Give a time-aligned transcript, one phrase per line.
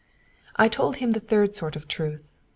[0.55, 2.33] I told him the third sort of truth.